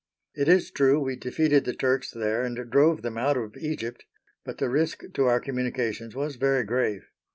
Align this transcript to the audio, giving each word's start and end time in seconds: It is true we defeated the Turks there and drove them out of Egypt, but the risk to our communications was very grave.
It 0.33 0.47
is 0.47 0.71
true 0.71 0.99
we 0.99 1.15
defeated 1.15 1.63
the 1.65 1.75
Turks 1.75 2.09
there 2.09 2.41
and 2.41 2.71
drove 2.71 3.03
them 3.03 3.19
out 3.19 3.37
of 3.37 3.55
Egypt, 3.57 4.03
but 4.43 4.57
the 4.57 4.67
risk 4.67 5.03
to 5.13 5.25
our 5.25 5.39
communications 5.39 6.15
was 6.15 6.37
very 6.37 6.63
grave. 6.63 7.11